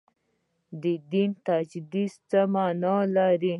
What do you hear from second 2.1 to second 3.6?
څه معنا لري.